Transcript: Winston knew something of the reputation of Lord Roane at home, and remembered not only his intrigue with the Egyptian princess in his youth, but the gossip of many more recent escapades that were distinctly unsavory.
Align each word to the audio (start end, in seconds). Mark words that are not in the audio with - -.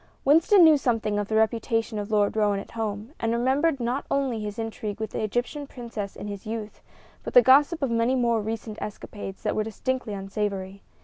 Winston 0.25 0.63
knew 0.63 0.77
something 0.79 1.19
of 1.19 1.27
the 1.27 1.35
reputation 1.35 1.99
of 1.99 2.09
Lord 2.09 2.35
Roane 2.35 2.57
at 2.57 2.71
home, 2.71 3.13
and 3.19 3.31
remembered 3.31 3.79
not 3.79 4.03
only 4.09 4.39
his 4.39 4.57
intrigue 4.57 4.99
with 4.99 5.11
the 5.11 5.21
Egyptian 5.21 5.67
princess 5.67 6.15
in 6.15 6.25
his 6.25 6.47
youth, 6.47 6.81
but 7.21 7.35
the 7.35 7.41
gossip 7.43 7.83
of 7.83 7.91
many 7.91 8.15
more 8.15 8.41
recent 8.41 8.81
escapades 8.81 9.43
that 9.43 9.55
were 9.55 9.63
distinctly 9.63 10.15
unsavory. 10.15 10.81